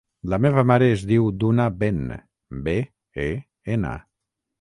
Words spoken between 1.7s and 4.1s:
Ben: be, e, ena.